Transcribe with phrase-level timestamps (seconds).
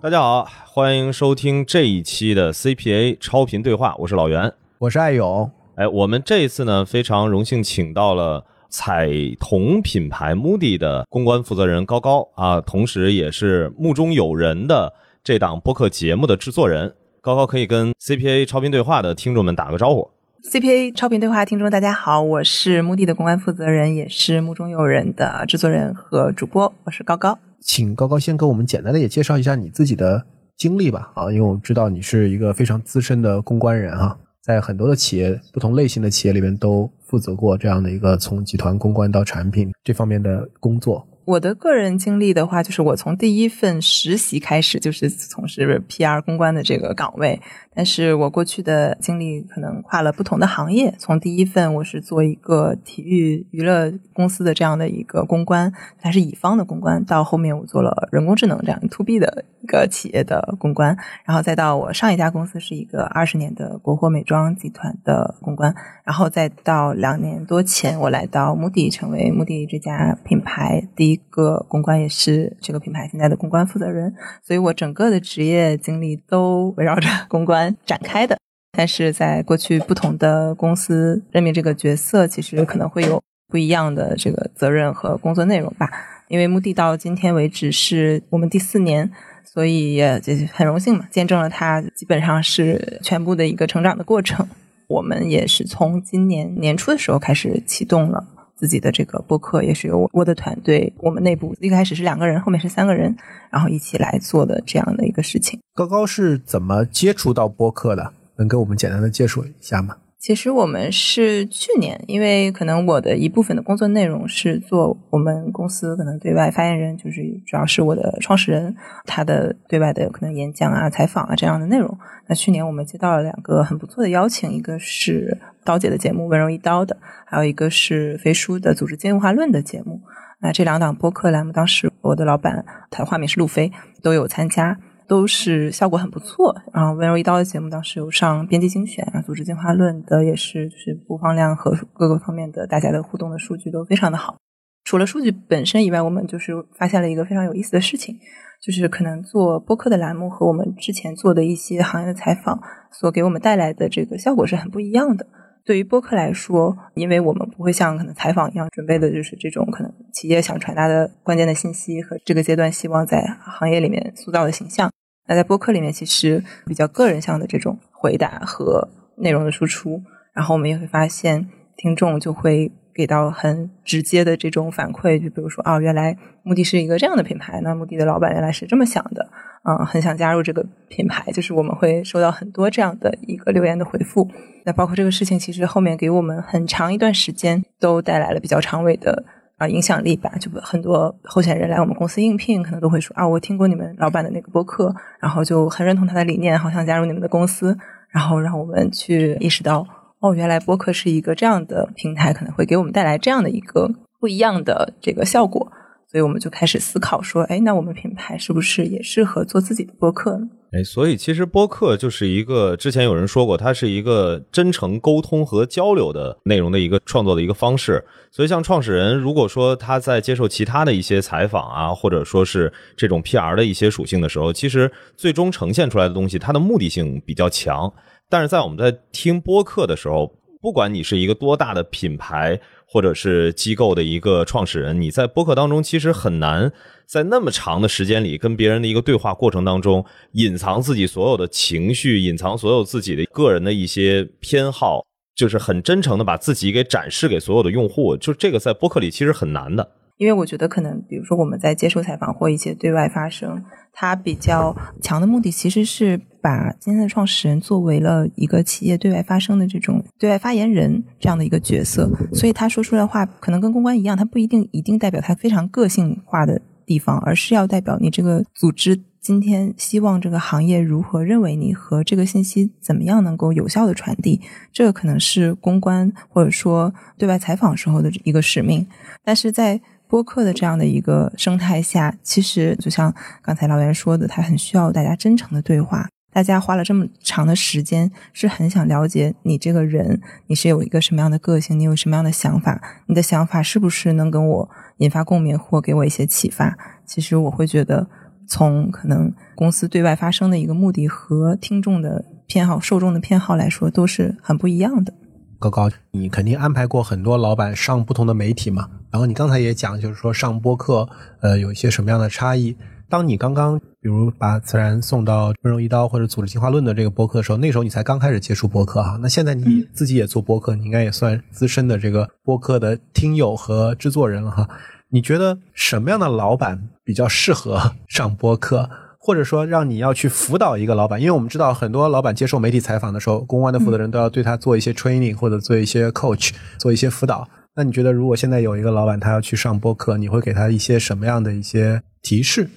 [0.00, 4.52] 大家好，欢迎收听这一期的 CPA 超频对话，我是老袁。
[4.78, 14.94] 我是艾勇，哎，我们这一次呢，非常荣幸请到了彩童品牌 Moody 的公关负责人高高啊，同时也是目中有人的
[15.24, 16.94] 这档播客节目的制作人。
[17.20, 20.08] 高高可以跟 CPA 超频对话的听众们打个招呼。
[20.44, 27.36] CPA 超频对话听众大家好，我是 Moody 的公关负责人，也是目中有人的制作人和主播，我是高高。
[27.60, 30.24] 请高高先给我们简单的也介绍一下你自己的
[30.56, 41.06] 经历吧，啊，因为我们知道你是一个非常资深的公关人哈、在很多的企业、不同类型的企业里面都负责过这样的一个从集团公关到产品这方面的工作。
[41.28, 47.38] 我的个人经历的话，就是我从第一份实习开始就是从事 PR 公关的这个岗位，
[47.74, 50.94] 但是我过去的经历可能跨了不同的行业。
[50.96, 55.70] 从第一份我是做一个体育娱乐公司的这样的一个公关，
[56.00, 78.38] 它是乙方的公关，到后面我做了人工智能这样 to B 的一个企业的公关，然后再到我上一家公司是一个二十年的国货美妆集团的公关，然后再到两年多前我来到穆迪，成为穆迪这家品牌第一一个公关，也是这个品牌现在的公关负责人，所以我整个的职业经历都围绕着公关展开的。
[78.70, 85.90] 但是在过去不同的公司任命这个角色，其实可能会有不一样的这个责任和工作内容吧。
[86.28, 89.10] 因为目的到今天为止是我们第四年，
[89.42, 90.20] 所以也
[90.52, 94.46] 很荣幸嘛，见证了它基本上是全部的一个成长的过程。
[94.86, 98.22] 我们也是从今年年初的时候开始启动了
[98.58, 103.16] 自己的这个播客，也是由我的团队，我们内部一开始是两个人，后面是三个人，
[103.50, 105.60] 然后一起来做的这样的一个事情。
[105.74, 108.12] 高高是怎么接触到播客的？
[108.34, 109.96] 能给我们简单的介绍一下吗？
[110.18, 118.74] 其实我们是去年，因为可能我的一部分的工作内容是做我们公司可能对外发言人，就是主要是我的创始人
[119.04, 121.96] 他的对外的可能演讲啊、采访啊这样的内容。
[122.26, 130.00] 那去年我们接到了两个很不错的邀请，一个是刀姐的节目《温柔一刀》的，还有一个是飞书的《组织进化论》的节目。
[130.40, 133.70] 那这两档播客栏目，当时我的老板他化名是路飞，
[134.02, 134.78] 都有参加。
[135.08, 144.36] 都是效果很不错，然后温柔一刀的节目当时有上编辑精选，然后组织进化论的也是就是播放量和各个方面的大家的互动的数据都非常的好。
[144.84, 148.16] 除了数据本身以外，我们就是发现了一个非常有意思的事情，
[148.62, 152.60] 就是可能做播客的栏目和我们之前做的一些行业的采访
[152.92, 155.26] 所给我们带来的这个效果是很不一样的。
[155.64, 164.90] 对于播客来说，因为我们不会像可能采访一样准备的就是这种可能企业想传达的关键的信息和这个阶段希望在行业里面塑造的形象。
[165.28, 170.02] 那在播客里面，其实比较个人向的这种回答和内容的输出，
[170.32, 179.30] 然后我们也会发现听众就会给到很直接的这种反馈，就比如说啊，原来目的是一个这样的品牌，那目的的老板原来是这么想的，
[179.64, 184.28] 嗯，很想加入这个品牌，就是我们会收到很多这样的一个留言的回复。
[184.64, 189.24] 那包括这个事情，其实后面给我们很长一段时间都带来了比较长尾的。
[189.58, 197.76] 啊，影响力吧，就很多候选人来我们公司应聘，可能都会说啊，我听过你们老板的那个播客，然后就很认同他的理念，好想加入你们的公司，
[198.08, 199.84] 然后让我们去意识到，
[200.20, 205.72] 哦，原来播客是一个这样的平台，可能会给我们带来这样的一个不一样的这个效果，
[206.06, 210.48] 所以我们就开始思考说，哎，那我们品牌是不是也适合做自己的播客呢？
[210.70, 218.04] 哎，所以其实播客就是一个，之前有人说过，它是一个真诚沟通和交流的内容的一个创作的一个方式。
[218.30, 227.90] 所以，像创始人如果说他在接受其他的一些采访啊，或者说是这种 PR 的一些属性的时候，其实最终呈现出来的东西，它的目的性比较强。
[228.28, 232.60] 但是在我们在听播客的时候，不管你是一个多大的品牌
[232.90, 236.72] 或者是机构的一个创始人，你在播客当中其实很难。
[237.06, 245.04] 在那么长的时间里，跟别人的一个对话过程当中，隐藏自己所有的情绪，隐藏所有自己的个人的一些偏好，
[245.34, 248.16] 就是很真诚的把自己给展示给所有的用户。
[248.16, 249.90] 就这个在播客里其实很难的。
[250.18, 274.40] 因为我觉得可能，比如说我们在接受采访或一些对外发声，它比较强的目的其实是把今天的创始人作为了一个企业对外发声的这种对外发言人这样的一个角色，所以他说出来的话可能跟公关一样，他不一定一定代表他非常个性化的地方，而是要代表你这个组织今天希望这个行业如何认为你和这个信息怎么样能够有效的传递，
[274.72, 278.84] 这个可能是公关或者说对外采访时候的一个使命。
[279.22, 286.08] 但是在播客的这样的一个生态下，其实就像刚才老袁说的，他很需要大家真诚的对话。
[286.30, 296.76] 大家花了这么长的时间，是很想了解你这个人，你是有一个什么样的个性，你有什么样的想法，你的想法是不是能跟我引发共鸣或给我一些启发？
[297.04, 298.06] 其实我会觉得，
[298.46, 305.12] 从可能公司对外发声的一个目的和听众的偏好、受众的偏好来说，都是很不一样的。
[305.58, 308.88] 高高，你肯定安排过很多老板上不同的媒体嘛？
[309.10, 311.08] 然后你刚才也讲，就是说上播客，
[311.40, 312.76] 呃，有一些什么样的差异？
[313.08, 319.18] 当你刚刚比如把自然送到温柔一刀或者组织进化论的这个播客的时候，那时候你才刚开始接触播客哈。
[319.22, 324.68] 那现在你自己也做播客，你应该也算资深的这个播客的听友和制作人了哈。
[325.08, 328.90] 你觉得什么样的老板比较适合 上播客？
[329.20, 331.18] 或者说让你要去辅导一个老板？
[331.20, 337.48] 因为我们知道很多老板接受媒体采访的时候，公关的负责人都要对他做一些 training 或者做一些 coach，做一些辅导。
[337.78, 342.68] 那你觉得如果现在有一个老板他要去上播客，你会给他一些什么样的一些提示？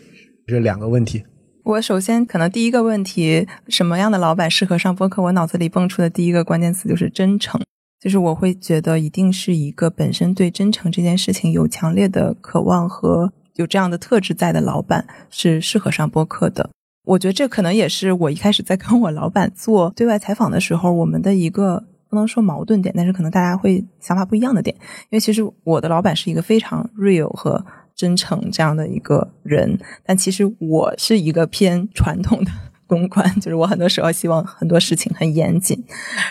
[0.46, 1.24] 这两个问题。
[1.64, 5.24] 我首先可能第一个问题，什么样的老板适合上播客？
[5.24, 7.60] 我脑子里蹦出的第一个关键词就是真诚，
[8.00, 13.34] 就是我会觉得一定是一个本身对真诚这件事情有强烈的渴望和。
[13.56, 16.70] 有这样的特质在的老板是适合上播客的。
[17.06, 24.76] 我觉得这可能也是我一开始在跟我老板做对外采访的时候，我们的一个不能说矛盾点，但是可能大家会想法不一样的点。
[25.10, 27.66] 因为其实我的老板是一个非常 real 和
[27.96, 32.52] 真诚这样的一个人，但其实我是一个偏传统的
[32.86, 35.82] 公关， 就是我很多时候希望很多事情很严谨，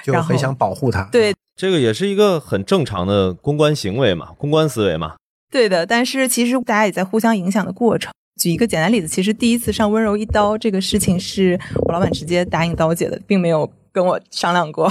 [0.05, 1.09] 就很想保护他。
[1.11, 5.15] 对，这个也是一个很正常的公关行为嘛，公关思维嘛。
[5.51, 8.13] 对的，但是其实大家也在互相影响的过程。
[8.41, 14.91] 举一个简单例子，其实第一次上温柔一刀这个事情，是我老板直接答应刀姐的，并没有跟我商量过，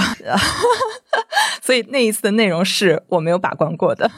[1.62, 4.10] 所以那一次的内容是我没有把关过的。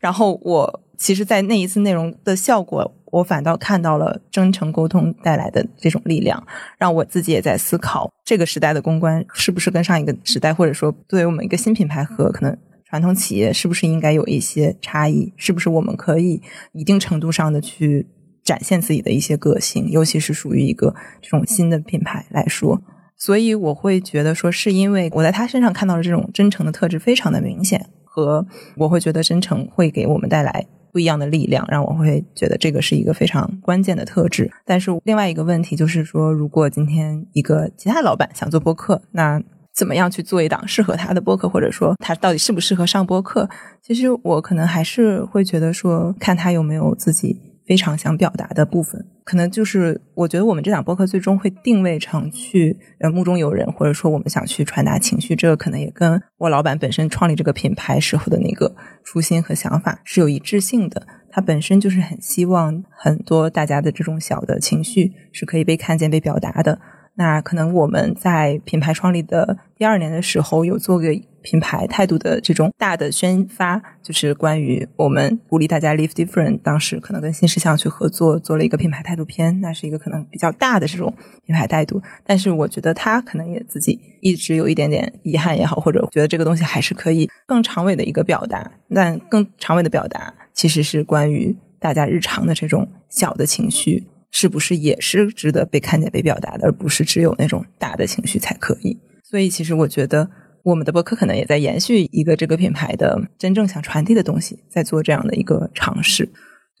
[0.00, 6.46] 然后我其实，在那一次内容的效果，我反倒看到了真诚沟通带来的这种力量，
[6.78, 12.56] 让我自己也在思考这个时代的公关是不是跟上一个时代，或者说作为我们一个新品牌和可能。
[12.88, 15.32] 传统企业是不是应该有一些差异？
[15.36, 16.40] 是不是我们可以
[16.72, 18.06] 一定程度上的去
[18.44, 19.90] 展现自己的一些个性？
[19.90, 22.80] 尤其是属于一个这种新的品牌来说，
[23.18, 28.46] 所以我会觉得说，是因为我在他身上看到的这种真诚的特质非常的明显，和
[28.76, 34.50] 我会觉得真诚会给我们带来不一样的力量，让我会觉得这个是一个非常关键的特质。
[34.64, 39.42] 但是另外一个问题就是说，如果今天一个其他老板想做播客，那
[39.74, 43.48] 怎么样去做一档适合他的播客，或者说他到底适不适合上播客？
[43.82, 49.04] 其实我可能还是会觉得说，看他有没有自己非常想表达的部分。
[49.24, 61.06] 可能就是我觉得我们这档播客最终会定位成去呃目中有人，或者说我们想去传达情绪，这个可能也跟我老板本身创立这个品牌时候的那个初心和想法是有一致性的。
[61.28, 66.78] 他本身就是很希望很多大家的这种小的情绪是可以被看见、被表达的。
[67.18, 71.08] 那可能我们在品牌创立的第二年的时候，有做个
[71.46, 76.58] 品牌态度的这种大的宣发，就是关于我们鼓励大家 live different。
[76.60, 81.14] 当时可能跟新事项去合作，做了一个品牌态度片，那是一个可能比较大的这种
[81.44, 82.02] 品牌态度。
[82.24, 88.68] 但是我觉得他可能也自己一直有一点点遗憾也好，或者觉得这个东西还是可以更长尾的一个表达。
[88.92, 94.04] 但更长尾的表达其实是关于大家日常的这种小的情绪。
[94.32, 98.98] 是不是也是值得被看见、被表达的，而不是只有那种大的情绪才可以？
[99.24, 100.28] 所以，其实我觉得
[100.66, 106.28] 我们的博客可能也在延续一个这个品牌的真正想传递的东西，在做这样的一个尝试。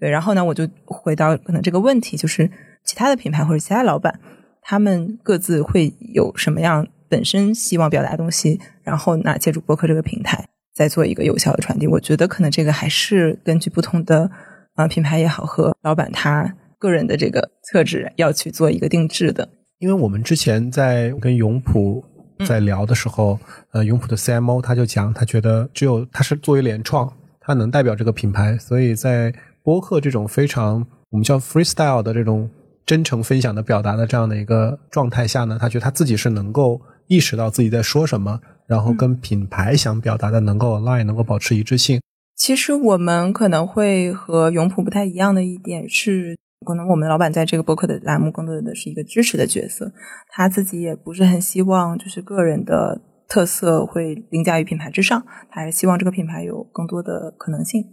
[0.00, 2.50] 对，然后呢，我就回到可能这个问题，就是
[2.84, 4.18] 其他的品牌或者其他老板，
[4.60, 11.86] 他们各自会有什么样本身希望表达的东西，然后那借助博客这个平台，再做一个有效的传递。
[11.86, 14.28] 我觉得可能这个还是根据不同的
[14.74, 16.52] 啊品牌也好和老板他。
[16.78, 22.04] 个人的这个特质要去做一个定制的，因为我们之前在跟永普
[22.44, 23.38] 在聊的时候，
[23.72, 32.50] 呃，永普的 CMO 他就讲，他觉得只有他是作为联创，他能代表这个品牌，所以在播客这种非常我们叫 freestyle 的这种
[32.84, 42.00] 真诚分享的表达的这样的一个状态下呢，他觉得他自己是能够意识到自己在说什么，然后跟品牌想表达的能够 align，能够保持一致性。
[42.36, 46.36] 其实我们可能会和永普不太一样的一点是。
[46.64, 49.92] 可能我们老板在这个博客的栏目更多的是一个支持的角色，
[50.30, 57.84] 他自己也不是很希望就是个人的特色会凌驾于品牌之上，他还是希望这个品牌有更多的可能性。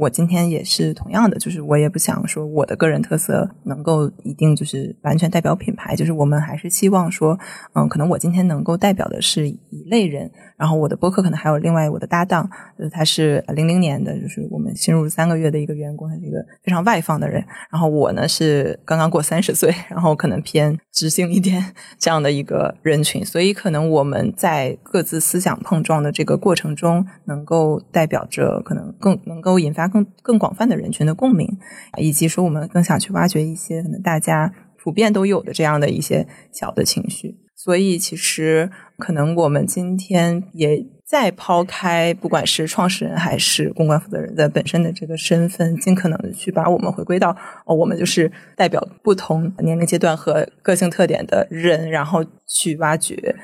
[0.00, 7.38] 我今天也是同样的，就是我也不想说我的个人特色能够一定就是完全代表品牌，就是我们还是希望说，
[7.74, 21.62] 嗯，可能我今天能够代表的是一类人，然后我的播客可能还有另外我的搭档，就是他是零零年的，就是我们新入三个月的一个员工，他是一个非常外放的人，然后我呢是刚刚过三十岁，然后可能偏知性一点
[21.98, 29.89] 这样的一个人群，所以可能我们在各自思想碰撞的这个过程中，能够代表着可能更能够引发。
[29.90, 31.46] 更更广泛的人群的共鸣，
[31.98, 37.36] 以及说我们更想去挖掘一些可能大家普遍都有的这样的一些小的情绪。
[37.54, 53.36] 所以，其实可能我们今天也在抛开不管是创始人还是公关负责人的本身的这个身份，尽可能的去把我们回归到哦，我们就是代表不同年龄阶段和个性特点的人，然后去挖掘。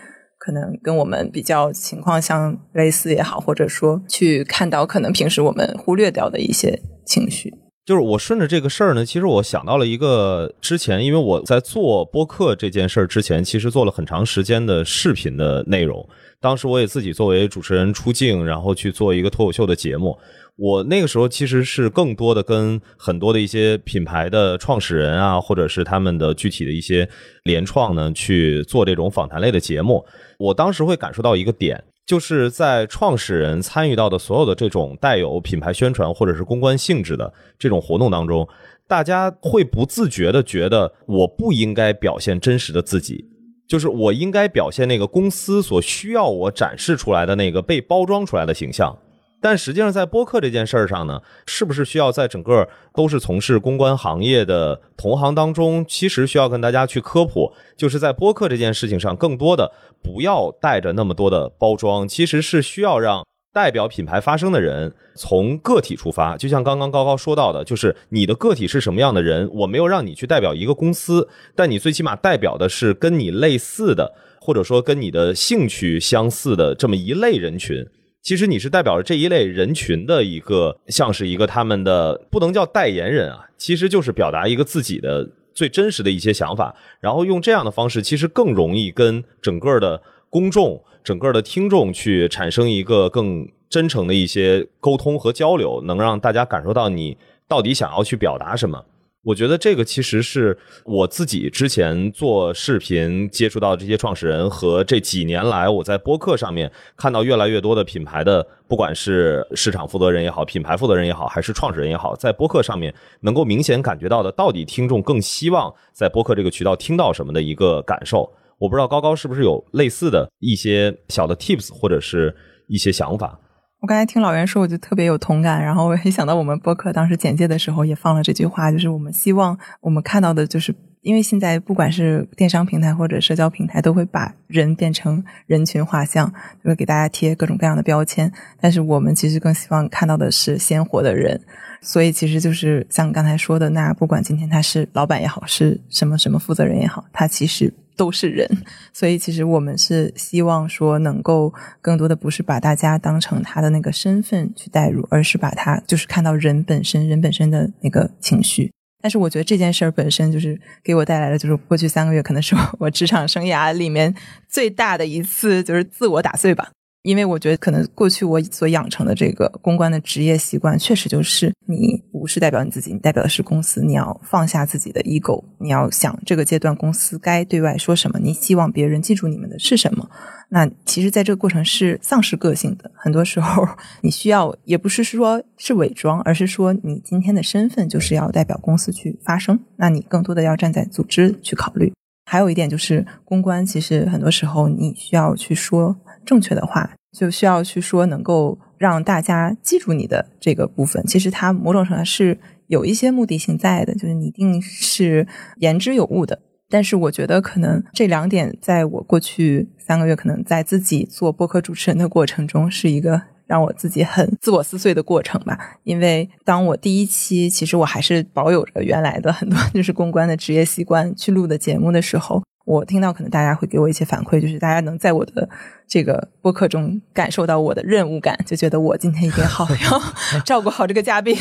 [0.47, 7.53] 可能跟我们比较情况相类似也好，或者说去看到可能平时我们忽略掉的一些情绪。
[7.85, 16.09] 就是我顺着这个事儿呢，其实我想到了一个之前，因为我在做播客这件事儿之前，其实做了很长时间的视频的内容。
[16.41, 20.17] 当时我也自己作为主持人出镜，然后去做一个脱口秀的节目。
[20.57, 27.07] 我那个时候其实是更多的跟很多的一些品牌的创始人啊，或者是他们的具体的一些
[27.45, 30.03] 联创呢，去做这种访谈类的节目。
[30.39, 38.49] 我当时会感受到一个点，就是在创始人参与到的所有的这种带有品牌宣传或者是公关性质的这种活动当中，
[38.89, 43.27] 大家会不自觉的觉得我不应该表现真实的自己，
[43.69, 48.97] 就是我应该表现那个公司所需要我展示出来的那个被包装出来的形象。
[49.41, 59.71] 但实际上，在播客这件事儿上呢，是不是需要在整个都是从事公关行业的同行当中，其实需要跟大家去科普，就是在播客这件事情上，更多的
[60.03, 66.37] 不要带着那么多的包装，其实是需要让代表品牌发声的人从个体出发。
[66.37, 77.87] 就像刚刚高高说到的，就是你的个体是什么样的人，我没有让你去代表一个公司，但你最起码代表的是跟你类似的，或者说跟你的兴趣相似的这么一类人群。
[78.27, 97.17] 其实你是代表着这一类人群的一个，像是一个他们的不能叫代言人啊，其实就是表达一个自己的最真实的一些想法，然后用这样的方式，其实更容易跟整个的公众、整个的听众去产生一个更真诚的一些沟通和交流，能让大家感受到你
[97.47, 98.85] 到底想要去表达什么。
[99.27, 118.33] 我觉得这个其实是我自己之前做视频接触到这些创始人和这几年来我在播客上面看到越来越多的品牌的，不管是市场负责人也好，品牌负责人也好，还是创始人也好，在播客上面能够明显感觉到的，到底听众更希望在播客这个渠道听到什么的一个感受。
[118.59, 122.33] 我不知道高高是不是有类似的一些小的 tips 或者是
[122.69, 123.37] 一些想法。
[123.81, 125.63] 我刚才听老袁说，我就特别有同感。
[125.63, 136.27] 然后我也想到我们播客当时简介的时候也放了这句话，就是我们希望我们看到的，就是因为现在不管是电商平台或者社交平台，都会把人变成人群画像，
[136.65, 138.33] 就会给大家贴各种各样的标签。
[138.59, 141.41] 但是我们其实更希望看到的是鲜活的人。
[141.83, 147.73] 所以其实就是像刚才说的，那不管今天他是老板也好，是什么什么负责人也好，他其实。
[147.97, 148.49] 都是人，
[148.93, 158.71] 所以其实我们是希望说，能够更多的不是把大家当成他的那个身份去代入，而是把他就是看到人本身，人本身的那个情绪。
[159.03, 164.15] 但是我觉得这件事儿本身就是给我带来的，就是过去三个月可能是我 职场生涯里面
[164.49, 166.71] 最大的一次就是自我打碎吧。
[167.03, 173.81] 因为我觉得，可能过去我所养成的这个公关的职业习惯，确实就是你不是代表你自己，你代表的是公司。
[173.81, 180.11] 你要放下自己的 ego，你要想这个阶段公司该对外说什么，你希望别人记住你们的是什么。
[180.49, 182.91] 那其实，在这个过程是丧失个性的。
[182.97, 183.65] 很多时候，
[184.01, 189.57] 你需要也不是说是伪装，而是说你今天的身份就是要代表公司去发声。
[189.77, 191.93] 那你更多的要站在组织去考虑。
[192.29, 195.97] 还有一点就是，公关其实很多时候你需要去说。
[196.27, 201.03] 正确的话，就需要去说能够让大家记住你的这个部分。
[201.07, 205.27] 其实它某种程度上是有一些目的性在的，就是你一定是
[205.59, 206.41] 言之有物的。
[206.69, 215.79] 但是我觉得可能这两点，在我过去三个月可能在自己做播客主持人的过程中，是一个让我自己很自我撕碎的过程吧。
[215.85, 222.43] 因为当我第一期，其实我还是保有着原来的很多 就是公关的职业习惯去录的节目的时候。
[222.67, 225.49] 我听到可能大家会给我一些反馈，就是大家能在我的
[225.87, 229.67] 这个播客中感受到我的任务感，就觉得我今天一定好
[230.35, 231.37] 要照顾好这个嘉宾，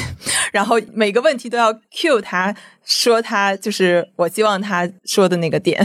[0.53, 5.83] 然后每个问题都要 cue 他说他就是我希望他说的那个点，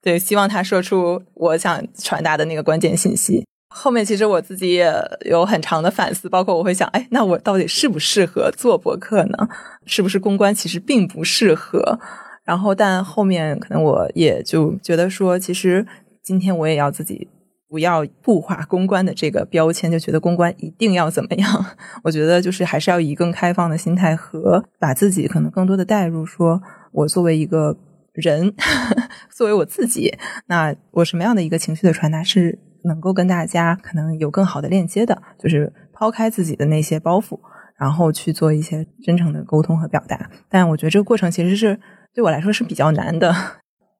[0.00, 3.46] 对，希望他说出我想传达的那个关键信息。
[3.74, 4.90] 后面其实我自己也
[5.26, 9.48] 有很长的反思，包括我会想，哎，那我到底适不适合做博客呢？
[9.84, 11.98] 是不是公关其实并不适合？
[12.44, 15.86] 然后，但后面可能我也就觉得说，其实
[16.22, 17.28] 今天我也要自己
[17.68, 21.66] 不要固化公关的这个标签，就觉得公关一定要怎么样？
[22.04, 26.60] 我觉得就是还是要以更开放的心态和把自己可能更多的带入，说
[26.92, 27.76] 我作为一个
[28.12, 28.54] 人，
[29.34, 30.12] 作为我自己，
[30.46, 32.58] 那我什么样的一个情绪的传达是？
[32.84, 37.38] 能够跟大家可能有更好的链接的，就是抛开自己的那些包袱，
[37.78, 40.28] 然后去做一些真诚的沟通和表达。
[40.48, 41.78] 但我觉得这个过程其实是
[42.14, 43.34] 对我来说是比较难的。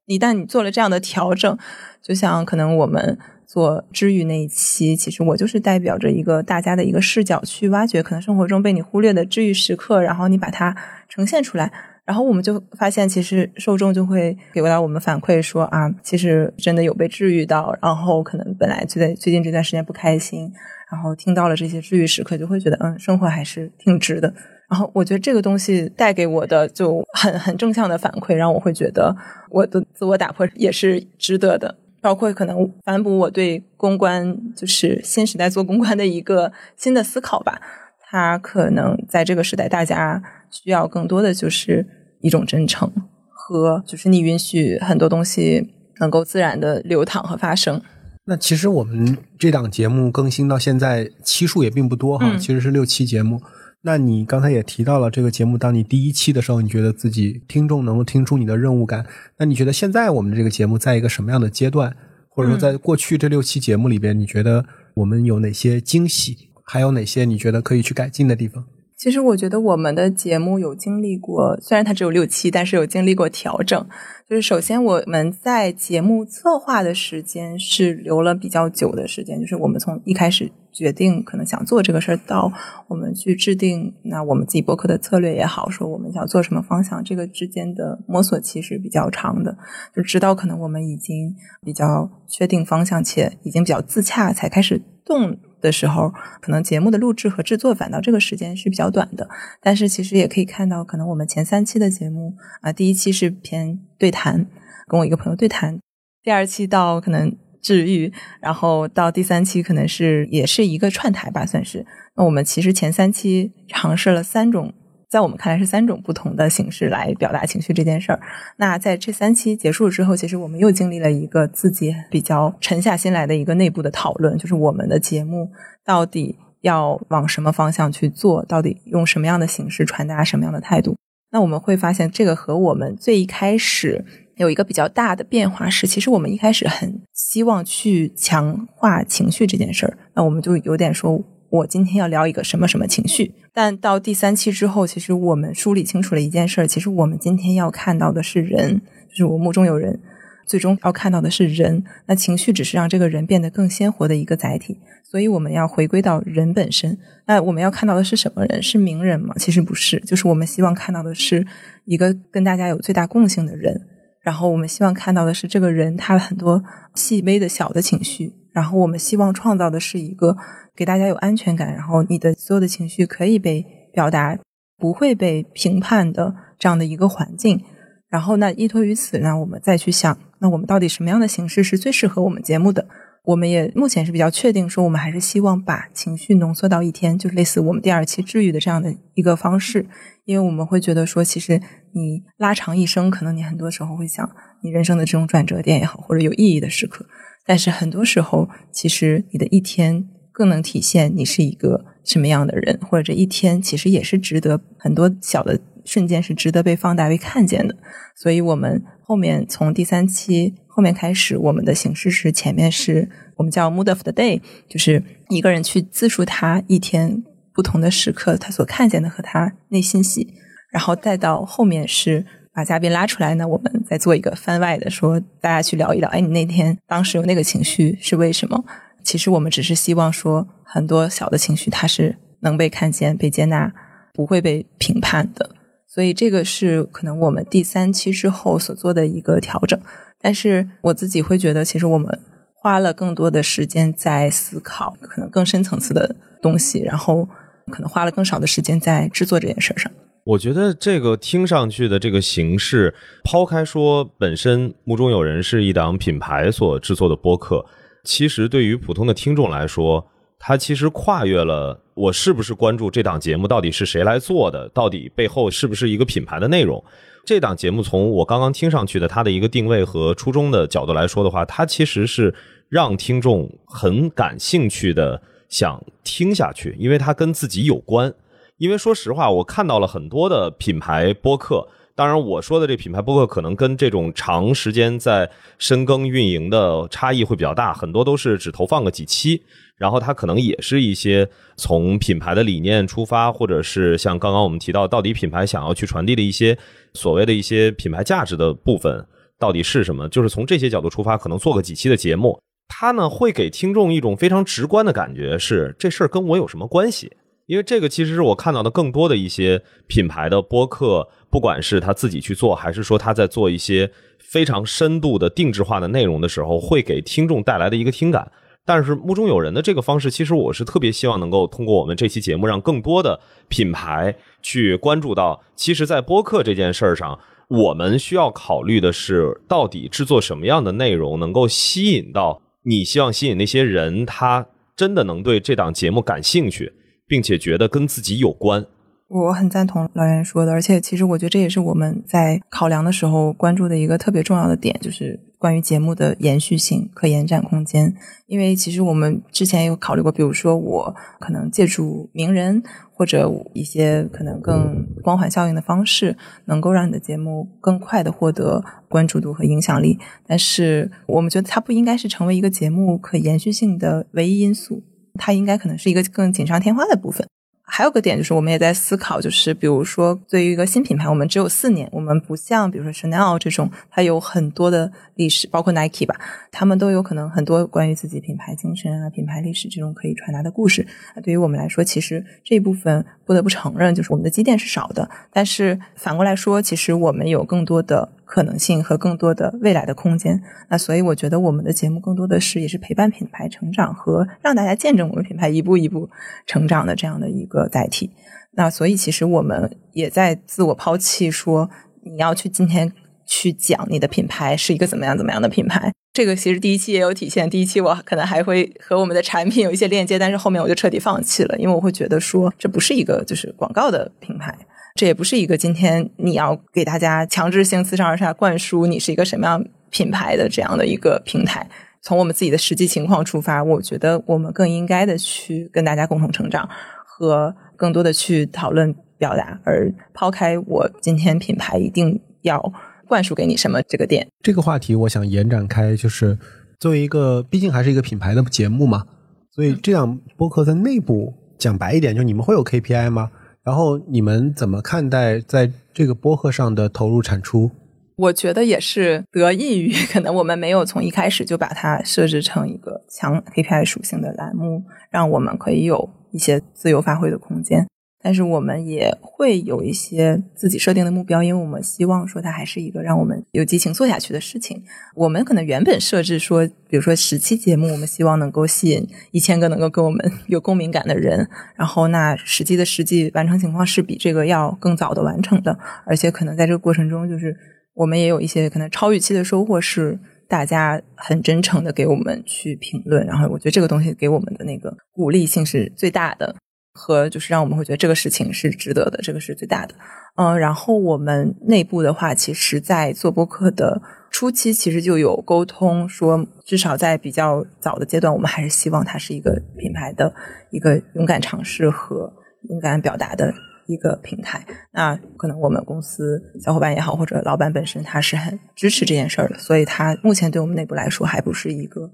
[0.06, 1.56] 一旦你做了这样的调整，
[2.02, 3.16] 就像可能我们
[3.46, 10.76] 做治愈那一期，其实我就是代表着一个大家的一个视角去挖掘可能生活中被你忽略的治愈时刻，然后你把它
[11.08, 11.72] 呈现出来。
[12.04, 17.72] 然后我们就发现，其实受众就会给到我们反馈说啊，其实真的有被治愈到。
[17.80, 20.52] 然后可能本来就在最近这段时间不开心，
[20.90, 24.34] 然后听到了这些治愈时刻，就会觉得嗯，生活还是挺值的。
[24.72, 29.14] 然后我觉得这个东西带给我的就很很正向的反馈，让我会觉得
[29.50, 31.76] 我的自我打破也是值得的。
[32.00, 37.60] 包括可能反哺我对公关就是新时代做公关的一个新的思考吧。
[38.00, 40.22] 它可能在这个时代，大家。
[40.54, 41.86] 需要更多的就是
[42.20, 42.92] 一种真诚
[43.30, 45.66] 和，就是你允许很多东西
[45.98, 47.80] 能够自然的流淌和发生。
[48.26, 53.40] 那其实我们这档节目更新到现在期数也并不多哈，其实是六期节目。
[53.84, 59.04] 那你刚才也提到了这个节目，当你第一期的时候，你觉得自己听众能够听出你的任务感。
[59.38, 61.96] 那你觉得现在我们的这个节目在一个什么样的阶段，
[62.28, 68.64] 或者说在过去这六期节目里边，你觉得我们有哪些惊喜，还有哪些你觉得可以去改进的地方？
[68.96, 73.84] 其实我觉得我们的节目有经历过，虽然它只有六期，但是有经历过调整。
[74.30, 82.52] 就是首先我们在节目策划的时间是留了比较久的时间，就是我们从一开始决定可能想做这个事儿，到
[82.88, 89.56] 我们去制定那我们自己博客的策略也好，说我们想做什么方向，这个之间的摸索期是比较长的。
[89.94, 95.38] 就直到可能我们已经比较确定方向，且已经比较自洽，才开始动。
[95.62, 99.28] 的时候，可能节目的录制和制作反倒这个时间是比较短的。
[99.60, 104.44] 但是其实也可以看到，可能我们前三期的节目啊，第一期是偏对谈，
[104.88, 105.78] 跟我一个朋友对谈；
[106.24, 107.32] 第二期到可能
[107.62, 111.86] 治愈，然后到第三期可能是也是一个串台吧，算是。
[112.16, 114.74] 那我们其实前三期尝试了三种。
[115.08, 118.18] 在我们看来是三种不同的形式来表达情绪这件事儿。
[118.56, 125.50] 那在这三期结束之后，其实我们又经历了一个自己比较沉下心来的一个内部的讨论，就是我们的节目
[125.84, 130.96] 到底要往什么方向去做，到底用什么样的形式传达什么样的态度。
[131.30, 134.02] 那我们会发现，这个和我们最一开始
[134.42, 139.96] 有一个比较大的变化是，其实我们一开始很希望去强化情绪这件事儿。
[140.14, 141.24] 那我们就有点说。
[141.52, 150.00] 我今天要聊一个什么什么情绪，但到第三期之后，其实我们梳理清楚了一件事儿，其实我们今天要看到的是人，就是我目中有人，
[150.46, 151.84] 最终要看到的是人。
[152.06, 156.96] 那情绪只是让这个人变得更鲜活的一个载体，所以我们要回归到人本身。
[157.26, 158.62] 那我们要看到的是什么人？
[158.62, 159.34] 是名人吗？
[159.36, 161.46] 其实不是，就是我们希望看到的是
[161.84, 163.78] 一个跟大家有最大共性的人。
[164.22, 166.62] 然后我们希望看到的是这个人他很多
[166.94, 168.32] 细微的小的情绪。
[168.52, 170.36] 然后我们希望创造的是一个。
[170.74, 174.38] 给大家有安全感，然后你的所有的情绪可以被表达，
[174.78, 177.62] 不会被评判的这样的一个环境。
[178.08, 182.88] 然后那依托于此呢，我们再去想，那我们到底什么样的形式是最适合我们节目的？
[183.24, 189.86] 我们也目前是比较确定，说我们还是希望把情绪浓缩到一天，就是类似我们第二期治愈的这样的一个方式。
[190.24, 191.60] 因为我们会觉得说，其实
[191.92, 194.28] 你拉长一生，可能你很多时候会想
[194.62, 197.06] 你人生的这种转折点也好，或者有意义的时刻。
[197.46, 200.08] 但是很多时候，其实你的一天。
[200.34, 207.76] 更能体现你是一个什么样的人，或者这一天其实也是值得很多小的瞬间是值得被放大、被看见的。
[208.16, 213.06] 所以，我们后面从第三期后面开始，我们的形式是前面是
[213.36, 220.32] 我们叫 Mood of the Day，就是一个人去自述他一天不同的时刻他所看见的和他内心戏，
[220.72, 228.64] 然后再到后面是把嘉宾拉出来呢，我们再做一个番外的，说大家去聊一聊，哎，你那天当时有那个情绪是为什么？
[229.04, 233.70] 其实我们只是希望说，很多小的情绪它是能被看见、被接纳，
[234.14, 235.50] 不会被评判的。
[235.92, 239.78] 所以这个是可能我们第三期之后所做的一个调整。
[240.18, 242.18] 但是我自己会觉得，其实我们
[242.54, 247.28] 花了更多的时间在思考可能更深层次的东西，然后
[247.70, 249.92] 可能花了更少的时间在制作这件事上。
[250.24, 257.66] 我觉得这个听上去的这个形式，抛开说本身目中有人是一档品牌所制作的播客。
[258.04, 260.06] 其实对于普通的听众来说，
[260.44, 266.82] 它其实跨越了我是不是关注这档节目到底是谁来做的，到底背后是不是一个品牌的内容。
[267.24, 272.34] 这档节目从我刚刚听上去的它的一个定位和初衷的角度来说的话，它其实是
[272.68, 278.12] 让听众很感兴趣的想听下去，因为它跟自己有关。
[278.56, 281.68] 因为说实话，我看到了很多的品牌播客。
[281.94, 289.42] 当然，我说的这品牌播客可能跟这种长时间在深耕运营的差异会比较大，很多都是只投放个几期，
[289.76, 296.56] 然后它可能也是一些从品牌的理念出发，或者是像刚刚我们提到，到底品牌想要去传递的一些
[296.94, 299.06] 所谓的一些品牌价值的部分
[299.38, 307.12] 到底是什么，就是从这些角度出发，可能做个几期的节目，它呢会给听众一种非常直观的感觉，是这事儿跟我有什么关系？
[307.46, 311.08] 因为这个其实是我看到的更多的一些品牌的播客。
[311.30, 318.30] 不管是他自己去做，还是说他在做一些非常深度的定制化的内容的时候，会给听众带来的一个听感。
[318.66, 336.74] 但是目中有人的这个方式，其实我是特别希望能够通过我们这期节目，让更多的品牌去关注到，其实，在播客这件事儿上，我们需要考虑的是，到底制作什么样的内容能够吸引到你希望吸引那些人，他真的能对这档节目感兴趣，
[337.12, 338.64] 并且觉得跟自己有关。
[339.08, 347.94] 我很赞同老袁说的，而且其实我觉得这也是我们在考量的时候关注的一个特别重要的点，就是关于节目的延续性、可延展空间。
[348.26, 352.62] 因为其实我们之前有考虑过，比如说我可能借助名人
[352.94, 359.98] 或者一些可能更光环效应的方式，能够让你的节目更快的获得关注度和影响力。
[360.26, 364.82] 但是我们觉得它不应该是成为一个节目可延续性的唯一因素，
[365.14, 367.26] 它应该可能是一个更锦上添花的部分。
[367.64, 376.14] 还有个点就是，我们也在思考，就是比如说，对于一个新品牌，我们只有四年，我们不像比如说 Chanel 这种，它有很多的历史，包括 Nike 吧，
[376.50, 380.86] 他们都有可能很多关于自己品牌精神啊、品牌历史这种可以传达的故事。
[381.22, 385.08] 对于我们来说，其实这一部分不得不承认，就是我们的积淀是少的。
[385.32, 388.12] 但是反过来说，其实我们有更多的。
[388.32, 396.08] 可能性和更多的未来的空间，那所以我觉得我们的节目更多的是也是陪伴品牌成长和让大家见证我们品牌一步一步
[396.46, 398.10] 成长的这样的一个载体。
[398.52, 401.68] 那所以其实我们也在自我抛弃，说
[402.04, 402.90] 你要去今天
[403.26, 405.92] 去讲你的品牌是一个怎么样怎么样的品牌。
[406.14, 414.56] 这个其实第一期也有体现，第一期我可能还会和我们的产品有一些链接，但是后面我就彻底放弃了，因为我会觉得说这不是一个就是广告的品牌。
[414.94, 421.68] 这也不是一个今天你要给大家强制性自上而下灌输你是一个什么样品牌的这样的一个平台。
[422.02, 426.68] 从我们自己的实际情况出发，我觉得我们更应该的去跟大家共同成长，
[427.04, 432.72] 和更多的去讨论表达，而抛开我今天品牌一定要
[433.06, 434.26] 灌输给你什么这个点。
[434.42, 436.36] 这个话题我想延展开，就是
[436.80, 439.04] 作为一个毕竟还是一个品牌的节目嘛，
[439.52, 443.30] 所以这样播客在内部讲白一点，就你们会有 KPI 吗？
[443.64, 447.70] 然后你们怎么看待在这个播客上的投入产出？
[448.16, 457.86] 我觉得也是得益于可能我们没有从一开始就把它设置成一个强 KPI 属性的栏目，让我们可以有一些自由发挥的空间。
[458.22, 464.80] 但是我们也会有一些自己设定的目标，因为我们希望说它还是一个让我们有激情做下去的事情。
[465.16, 471.48] 我们可能原本设置说，比如说十期节目，我们希望能够吸引一千个能够跟我们 有共鸣感的人。
[471.74, 477.56] 然后，那实际的实际完成情况是比这个要更早的完成的，而且可能在这个过程中，就是
[477.94, 483.26] 我们也有一些可能超预期的收获，是大家很真诚的给我们去评论。
[483.26, 486.54] 然后，我觉得这个东西给我们的那个鼓励性是最大的。
[486.92, 489.94] 和就是让我们会觉得这个事情是值得的，这个是最大的。
[490.36, 494.00] 嗯，然后我们内部的话，其实，在做播客的
[494.30, 500.32] 初期，其实就有沟通说，至少在比较早的阶段，我们还是希望它是一个品牌的
[500.70, 502.32] 一个勇敢尝试和
[502.70, 503.52] 勇敢表达的
[503.86, 504.64] 一个平台。
[504.92, 512.10] 那可能我们公司小伙伴也好，或者老板本身他是很支持这件事儿的，所以他目前对我们内部来说，还不是一个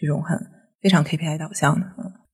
[0.00, 0.36] 这种很
[0.82, 1.86] 非常 KPI 导向的。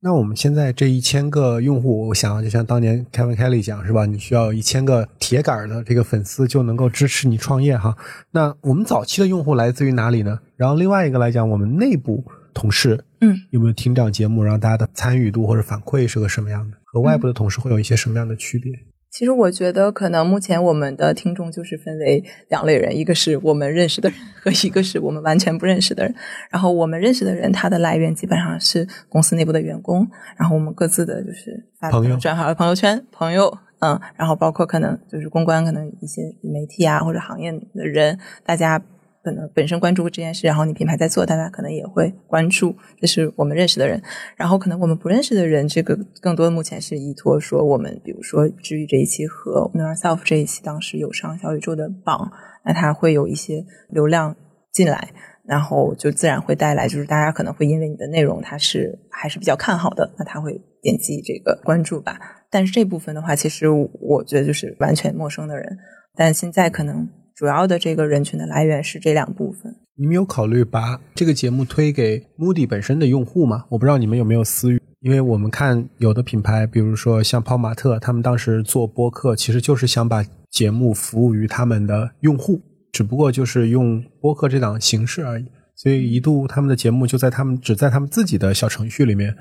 [0.06, 0.08] 嗯。
[0.08, 4.06] 那我们现在这一千个用户，我想就像当年 Kevin Kelly 讲是吧？
[4.06, 7.96] 你需要一千个铁杆的这个粉丝就能够支持你创业哈。
[8.30, 10.38] 那我们早期的用户来自于哪里呢？
[10.56, 14.44] 然后另外一个来讲，我们内部同事，嗯，有没有听这样节目？
[14.44, 16.76] 然后大家的参与度或者反馈是个什么样的？
[16.84, 18.72] 和外部的同事会有一些什么样的区别？
[19.16, 26.14] 其实我觉得，可能目前我们的听众就是分为两类人，一个是我们认识的人，和一个是我们完全不认识的人。
[26.50, 38.83] 然后我们认识的人，他的来源基本上是公司内部的员工，然后我们各自的就是朋友转发朋友圈朋友，嗯，然后包括可能就是公关，可能一些媒体啊或者行业的人，大家。
[39.26, 44.00] 可能本身关注这件事，然后你品牌在做，大家可能也会关注，这是我们认识的人。
[44.36, 52.30] 然后可能我们不认识的人，这个更多的目前是依托说我们，比如说治愈这一期和 Know Yourself 这一期，当时有上小宇宙的榜，
[52.64, 54.36] 那它会有一些流量
[54.70, 55.08] 进来，
[55.44, 62.16] 然后就自然会带来，就是大家可能会因为你的内容它是还是比较看好的，那他会点击这个关注吧。
[62.48, 65.76] 但是这部分的话，其实我觉得就是完全陌生的人，
[66.14, 67.08] 但现在可能。
[67.37, 69.77] 主要的这个人群的来源是这两部分。
[69.94, 73.66] 你们有考虑把这个节目推给 Moody 本身的用户吗？
[73.68, 82.59] 我不知道你们有没有私域，因为我们看有的品牌，比如说像泡玛特，他们当时做播客，其实就是想把节目服务于他们的用户，
[82.90, 85.44] 只不过就是用播客这档形式而已。
[85.75, 89.35] 所以一度他们的节目就在他们只在他们自己的小程序里面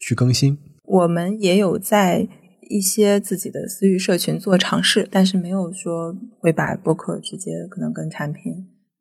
[0.00, 0.56] 去更新。
[0.84, 2.26] 我们也有在。
[2.68, 8.52] 一些自己的私域社群做尝试，但是没有说会把播客直接可能跟产品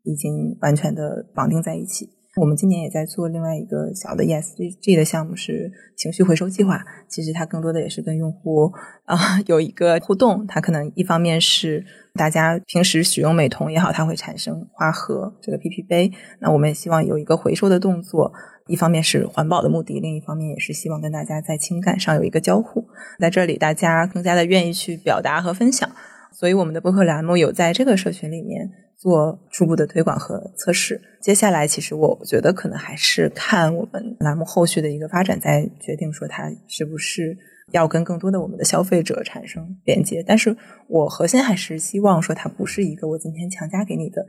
[0.03, 2.09] 已经完全的绑定在一起。
[2.39, 6.81] 我们今年也在做另外一个小的 ESG 的项目，是情绪回收计划。
[7.09, 8.71] 其实它更多的也是跟用户
[9.03, 10.47] 啊有一个互动。
[10.47, 18.31] 它可能一方面是大家平时使用美瞳也好，它会产生花盒这个 PP 杯，那我们也希望有一个回收的动作。
[18.71, 22.87] 一方面是环保的目的，另一方面也是希望跟大家在情感上有一个交互，
[23.19, 25.91] 在这里大家更加的愿意去表达和分享，
[26.31, 31.01] 所以我们的播客栏目有在这个社群里面做初步的推广和测试。
[31.19, 37.37] 接下来，其实我觉得可能还是看我们栏目后续的一个发展，再决定说它是不是
[37.73, 40.23] 要跟更多的我们的消费者产生连接。
[40.25, 40.55] 但是
[40.87, 44.25] 我核心还是希望说它不是一个我今天强加给你的，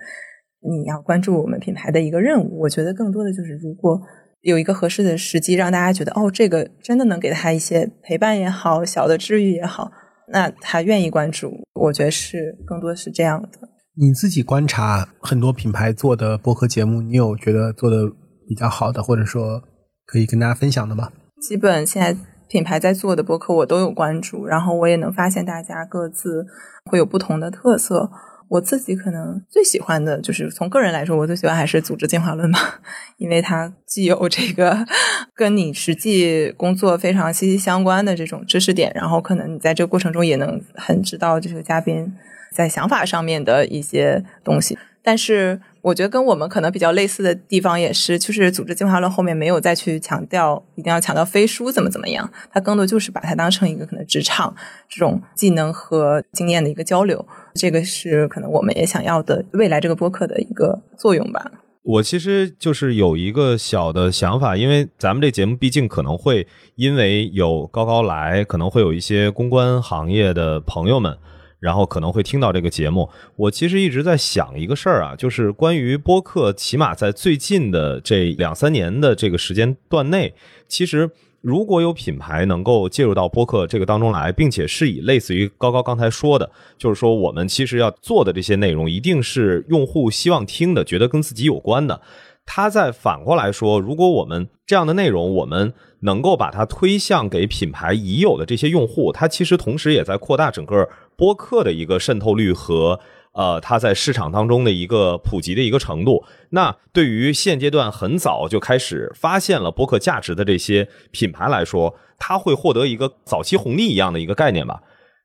[0.69, 2.59] 你要关注我们品牌的一个任务。
[2.59, 4.03] 我觉得更多的就是如果。
[4.43, 9.91] 有一个合适的时机，让大家觉得哦，这个真的能给他一些陪伴也好，小的治愈也好，
[10.29, 11.53] 那他愿意关注。
[11.75, 13.49] 我觉得是更多是这样的。
[13.95, 18.11] 你自己观察很多品牌做的播客节目，你有觉得做的
[18.49, 19.63] 比较好的，或者说
[20.07, 21.11] 可以跟大家分享的吗？
[21.41, 22.17] 基本现在
[22.49, 26.47] 品牌在做的播客，我都有关注，然后我也能发现大家各自
[26.91, 28.11] 会有不同的特色。
[28.53, 32.81] 我自己可能最喜欢的就是从个人来说，我最喜欢还是组织进化论吧，
[33.17, 34.77] 因为它既有这个
[35.35, 42.13] 跟你实际工作非常息息相关的这种知识点，然后可能你在这个过程中也能很知道这个嘉宾
[42.53, 45.61] 在想法上面的一些东西，但是。
[45.83, 54.55] 我觉得跟我们可能比较类似的地方也是，就是组织进化论后面没有再去强调一定要强调飞书怎么怎么样，它更多就是把它当成一个可能职场
[54.89, 61.51] 这种技能和经验的一个交流，这个是可能我们也想要的未来这个播客的一个作用吧。
[61.83, 71.17] 我其实就是有一个小的想法，因为咱们这节目毕竟可能会因为有高高来，可能会有一些公关行业的朋友们。
[71.59, 80.35] 然后可能会听到这个节目，我其实一直在想一个事儿啊，就是关于播客，起码在最近的这两三年的这个时间段内，
[80.67, 81.09] 其实
[81.43, 92.01] 如果有品牌能够介入到播客这个当中来，并且是以类似于高高刚才说的，就是说我们其实要做的这些内容，一定是用户希望听的，觉得跟自己有关的。
[92.47, 100.89] 他再反过来说，如果我们这样的内容，我们能够把它推向给品牌已有的这些用户，它其实同时也在扩大整个。
[101.15, 102.99] 播客的一个渗透率和
[103.33, 114.83] 呃，它在市场当中的一个普及的一个程度，那对于现阶段很早就开始发现了博客价值的这些品牌来说，它会获得一个早期红利一样的一个概念吧。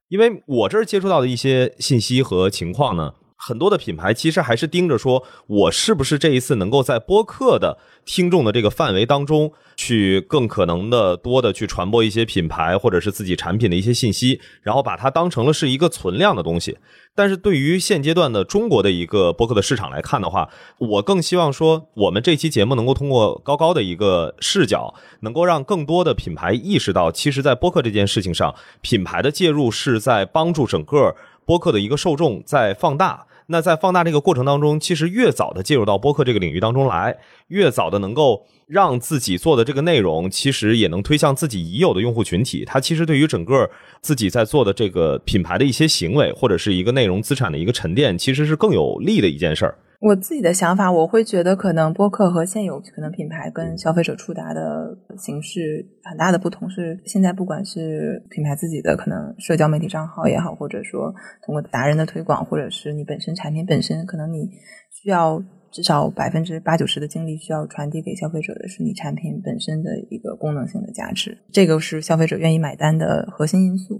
[0.09, 3.13] 因为我这儿接触到的一些信息和情况呢。
[3.37, 16.77] 很多的品牌其实还是盯着说，我是不是这一次能够在播客的听众的这个范围当中，去更可能的多的去传播一些品牌或者是自己产品的一些信息，然后把它当成了是一个存量的东西。
[17.15, 31.15] 但是对于现阶段的中国的一个播客的市场来看的话，我更希望说，我们这期节目能够通过高高的一个视角，能够让更多的品牌意识到，其实，在播客这件事情上，品牌的介入是在帮助整个。
[31.47, 42.65] 播客的一个受众在放大，那在放大这个过程当中，其实越早的介入到播客这个领域当中来，越早的能够让自己做的这个内容，其实也能推向自己已有的用户群体。
[42.65, 43.69] 它其实对于整个
[44.01, 49.77] 自己在做的这个品牌的一些行为，或者是一个内容资产的一个沉淀，其实是更有利的一件事儿。
[49.99, 61.11] 我自己的想法，我会觉得可能播客和现有可能品牌跟消费者触达的形式很大的不同是，现在不管是品牌自己的可能社交媒体账号也好，或者说
[61.43, 64.47] 通过达人的推广，或者是你本身产品本身，可能你
[64.91, 73.99] 需要至少百分之八九十的精力需要传递给消费者的是你产品本身的一个功能性的价值，这个是消费者愿意买单的核心因素。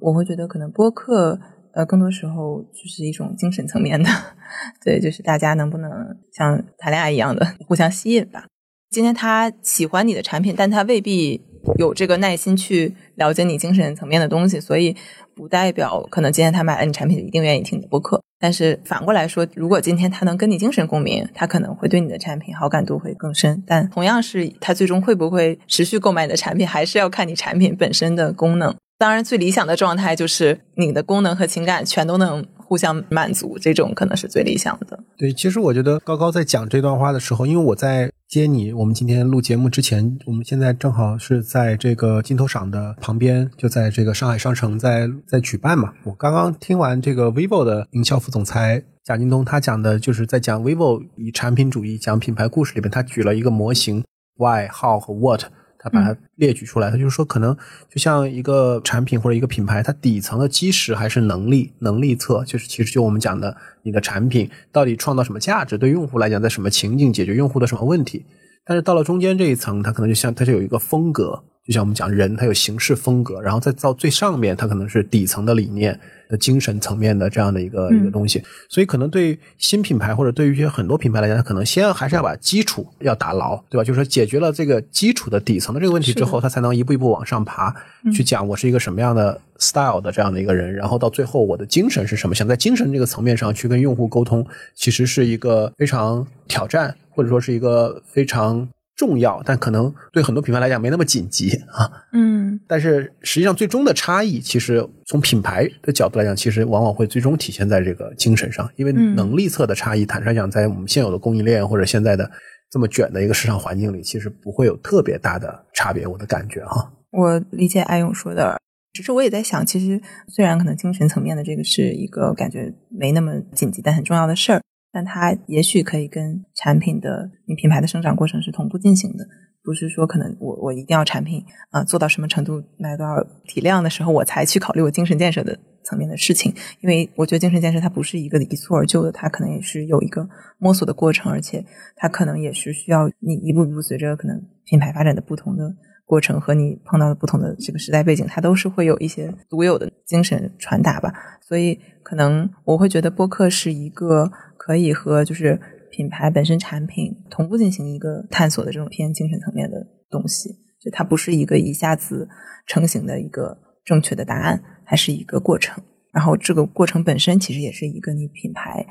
[0.00, 1.38] 我会觉得可能播客。
[1.76, 4.08] 呃，更多时候就是一种精神层面的，
[4.82, 5.90] 对，就是大家能不能
[6.32, 8.46] 像谈恋爱一样的互相吸引吧。
[8.88, 11.42] 今天他喜欢你的产品，但他未必
[11.76, 14.96] 有这个耐心去了解你精神层面的东西，所以
[15.34, 18.22] 不代表可能今天他买了你产品一定愿意听你的播客。
[18.38, 23.62] 但是反过来说，如果今天他能跟你精神共鸣，他可能会对你的产品好感度会更深。
[23.66, 28.74] 但同样是他最终会不会持续购买你的产品，还是要看你产品本身的功能。
[28.98, 34.98] 当然，最理想的状态就是你的功能和情感全都能互相满足，这种可能是最理想的。
[35.18, 45.92] 对，其实我觉得高高在讲这段话的时候，因为我在接你，我们今天录节目之前，我们现在正好是在这个金头赏的旁边，就在这个上海商城在在举办嘛。
[46.04, 54.02] 我刚刚听完这个 vivo 的营销副总裁贾京东，他讲的就是在讲 vivo 以产品主义讲品牌故事里边，他举了一个模型
[54.38, 55.42] why、how 和 what。
[55.86, 57.56] 他把它列举出来，他就是说，可能
[57.88, 68.26] 就像一个产品或者一个品牌，它底层的基石还是能力，能力侧，就是其实就我们讲的，你的产品到底创造什么价值，对用户来讲，在什么情境解决用户的什么问题。
[68.64, 75.98] 但是到了中间这一层，它可能就像它就有一个风格，就像我们讲人，他有形式风格，然后再到最上面，他可能是底层的理念。
[76.28, 83.84] 的精神层面的这样的一个一个东西，所以可能对新品牌或者对于一些很多品牌来讲，他可能先还是要把基础要打牢，对吧？
[83.84, 87.72] 就是说解决了这个基础的底层的这个问题之后，他才能一步一步往上爬，
[88.12, 92.34] 去讲我是一个什么样的 style 的这样的一个人，然后到最后我的精神是什么？
[92.34, 98.68] 想在精神这个层面上去跟用户沟通，其实是一个非常挑战，或者说是一个非常。
[98.96, 101.90] 重要，但可能对很多品牌来讲没那么紧急啊。
[102.12, 108.68] 嗯，但是实际上最终的差异，其实从品牌的角度来讲，其实往往会最终体现在这个精神上。
[108.76, 112.30] 因为能力侧的差异，坦率讲，在我们现有的供应链或者现在的
[112.70, 116.06] 这么卷的一个市场环境里，其实不会有特别大的差别。
[116.06, 118.58] 我的感觉哈，我理解艾勇说的，
[118.94, 124.62] 只是我也在想，其实虽然可能精神层面的这个是一个感觉没那么紧急但很重要的事儿。
[124.92, 129.26] 但它也许可以跟产品的你品牌的生长过程是同步进行的，
[129.62, 133.14] 不是说可能我我一定要产品啊做到什么程度卖多少
[133.46, 145.72] 体量的时候我才去考虑我精神建设的层面的事情，因为我觉得精神建设它不是一个一蹴而就的，它可能也是有一个摸索的过程，而且它可能也是需要你一步一步随着可能品牌发展的不同的
[146.06, 151.12] 过程和你碰到的不同的这个时代背景，它都是会有一些独有的精神传达吧。
[151.42, 154.32] 所以可能我会觉得播客是一个。
[154.58, 155.60] 可以和就是
[155.92, 159.76] 品牌本身产品同步进行一个探索的这种偏精神层面的
[160.10, 160.48] 东西，
[160.82, 162.28] 就它不是一个一下子
[162.66, 165.80] 成型的一个正确的答案，还是一个过程。
[166.12, 168.84] 然后这个过程本身其实也是一个你品牌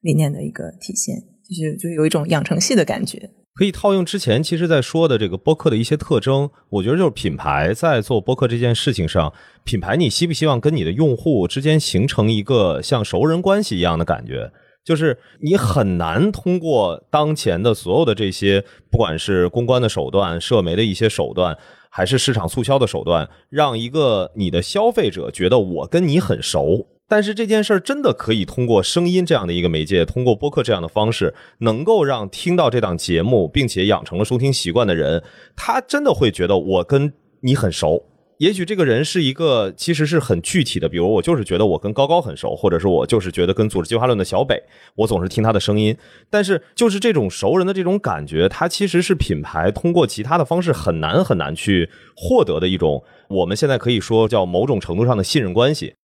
[0.00, 1.14] 理念的一个体现，
[1.48, 3.30] 就是就有一种养成系的感觉。
[3.54, 9.32] 可以套用之前其实在说的这个播客的一些特征，我觉得就是品牌在做播客这件事情上，
[9.64, 14.50] 品牌你希不希望跟你的用户之间形成一个像熟人关系一样的感觉？
[14.82, 21.58] 就是你很难通过当前的所有的这些，不管是公关的手段、社媒的一些手段，
[21.90, 26.86] 还是市场促销的手段，让一个你的消费者觉得我跟你很熟。
[27.10, 35.20] 但是这件事儿真的可以通过声音这样的一个媒介，通过播客这样的方式，能够让听到这档节目并且养成了收听习惯的人，
[35.56, 38.06] 他真的会觉得我跟你很熟。
[38.38, 44.62] 也许这个人是一个，其实是很具体的，比如我就是觉得我跟高高很熟，或者是我就是觉得跟组织计划论的小北，
[44.94, 45.94] 我总是听他的声音。
[46.30, 55.96] 但是就是这种熟人的这种感觉，它其实是品牌通过其他的方式很难很难去获得的一种，我们现在可以说叫某种程度上的信任关系。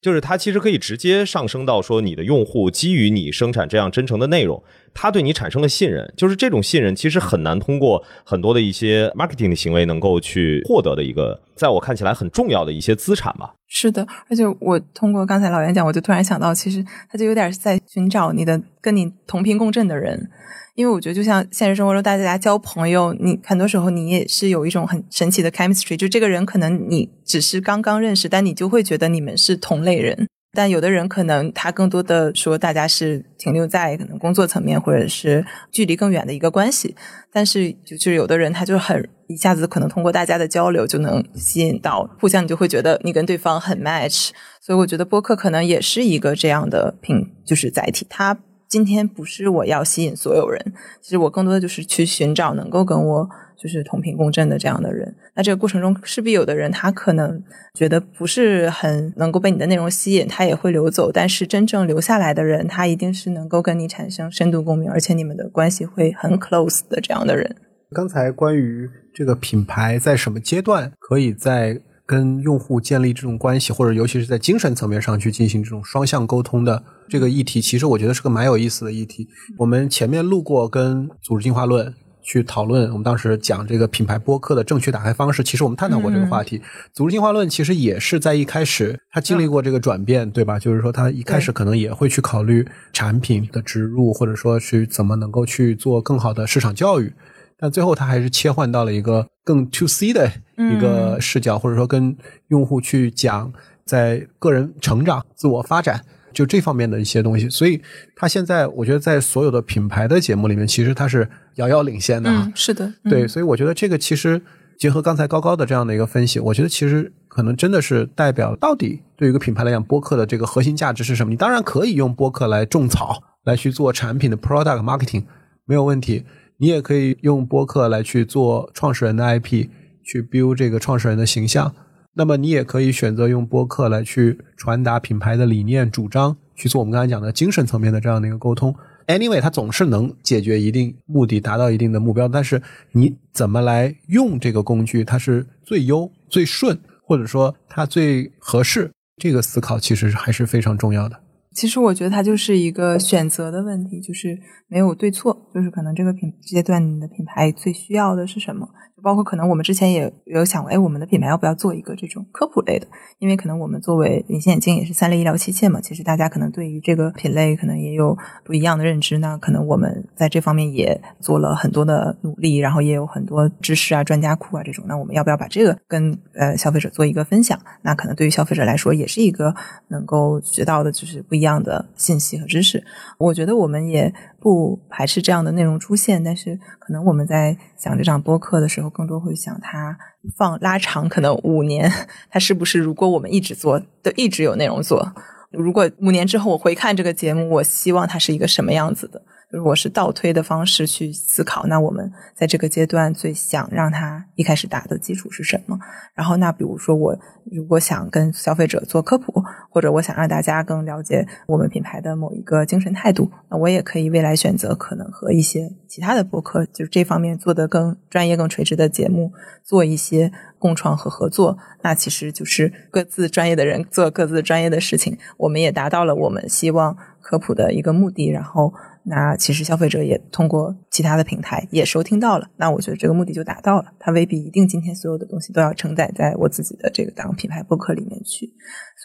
[0.00, 4.62] 就是它其实可以直接上升到说，你的用户基于你生产这样真诚的内容，
[4.96, 6.10] 他对你产生了信任。
[6.16, 13.52] 就是这种信任其实很难通过很多的一些 marketing 的行为能够去获得的一个，在我看起来很重要的一些资产吧。
[13.68, 20.30] 是的，而且我通过刚才老袁讲，我就突然想到，其实他就有点在寻找你的跟你同频共振的人。
[20.76, 30.28] 因为我觉得，就像现实生活中大家交朋友，你很多时候你也是有一种很神奇的 chemistry，就这个人可能你只是刚刚认识，但你就会觉得你们是同类人。
[30.56, 36.96] 但有的人可能他更多的说，大家是停留在可能工作层面或者是距离更远的一个关系。
[37.30, 44.30] 但是就就是有的人他就很一下子可能通过大家的交流就能吸引到，互相你就会觉得你跟对方很 match。
[44.60, 48.06] 所以我觉得播客可能也是一个这样的品，就是载体。
[48.08, 48.38] 它。
[48.68, 50.60] 今天不是我要吸引所有人，
[51.00, 55.14] 其实我更多的就是去寻找能够跟我就是同频共振的这样的人。
[55.34, 57.42] 那这个过程中势必有的人他可能
[57.74, 61.10] 觉得不是很能够被你的内容吸引，他也会流走。
[61.10, 67.56] 但是真正留下来的人，他一定是能够跟你产生深度共鸣，而且你们的关系会很 close 的这样的人。
[67.90, 79.28] 刚才关于这个品牌在什么阶段可以在跟用户建立这种关系，或者尤其是在精神层面上去进行这种双向沟通的这个议题，其实我觉得是个蛮有意思的议题。
[79.58, 81.94] 我们前面录过跟组织进化论
[82.26, 86.60] 去讨论，我们当时讲这个品牌播客的正确打开方式，其实我们探讨过这个话题。
[86.92, 90.58] 组织进化论其实也是在一开始，它经历过这个转变，对吧？
[90.58, 97.14] 就是说，它一开始可能也会去考虑产品的植入，或者说去怎么能够去做更好的市场教育。
[97.58, 102.14] 但最后，他还是切换到了一个更 to C 的一个视角，或者说跟
[102.48, 103.50] 用户去讲
[103.84, 106.04] 在个人成长、自我发展
[106.36, 107.48] 就这方面的一些东西。
[107.48, 107.80] 所以，
[108.14, 112.30] 他现在我觉得在所有的品牌的节目里面，其实他是遥遥领先的。
[112.30, 113.26] 嗯，是的，对。
[113.26, 114.42] 所以，我觉得这个其实
[114.78, 121.30] 结合刚才高高的这样的一个分析，我觉得其实可能真的是代表到底对于一个品牌来讲，播客的这个核心价值是什么？
[121.30, 125.24] 你当然可以用播客来种草，来去做产品的 product marketing，
[125.64, 126.24] 没有问题。
[126.58, 129.68] 你也可以用播客来去做创始人的 IP，
[130.02, 131.74] 去 build 这个创始人的形象。
[132.18, 138.74] 那么你也可以选择用播客来去传达品牌的理念、主张，去做我们刚才讲的精神层面的这样的一个沟通。
[139.06, 142.26] Anyway，它总是能解决一定目的，达到一定的目标。
[142.26, 142.60] 但是
[142.92, 148.90] 你怎么来用这个工具，它是最优、最顺，或者说它最合适？
[149.18, 151.20] 这个思考其实还是非常重要的。
[151.54, 154.38] 其实我觉得它就是一个选择的问题，就是
[154.68, 158.66] 没有对错，就是可能这个品阶段你的品牌最需要的是什么。
[159.02, 162.86] 包括可能我们之前也有想过，哎，我们的品牌要不要做一个这种科普类的？
[163.18, 169.18] 因为可能我们作为隐形眼镜也是三类医疗器械嘛，其实大家可能对于这个品类可能也有不一样的认知。
[169.18, 174.84] 那可能我们在这方面也做了很多的努力，然后也有很多知识啊、专家库啊这种。
[174.88, 177.58] 那我们要不要把这个跟呃消费者做一个分享？
[177.82, 179.54] 那可能对于消费者来说也是一个
[179.88, 182.82] 能够学到的就是不一样的信息和知识。
[183.18, 184.12] 我觉得我们也。
[184.38, 189.96] 不排斥这样的内容出现，但是可能我们在讲这场播客的时候，我更多会想它
[190.36, 191.90] 放拉长，可能五年，
[192.30, 195.12] 它是不是如果我们一直做，都一直有内容做，
[195.50, 199.20] 如果五年之后我回看这个节目，我希望它是一个什么样子的？
[199.56, 205.78] 如果是倒推的方式去思考，那我们在这个阶段最想让他一开始打的基础是什么？
[206.14, 207.18] 然后，那比如说我
[207.50, 219.32] 如果想跟消费者做科普，或者我想让大家更了解我们品牌的某一个精神态度，那我也可以未来选择可能和一些其他的博客，就是这方面做的更专业、更垂直的节目
[219.64, 221.56] 做一些共创和合作。
[221.80, 228.74] 那其实就是各自专业的人做各自专业的事情，我们也达到了我们希望科普的一个目的，然后。
[229.08, 233.92] 那其实消费者也通过其他的平台也收听到了，那我觉得这个目的就达到了。
[234.00, 238.52] 它未必一定今天所有的东西都要承载在我自己的这个当品牌播客里面去，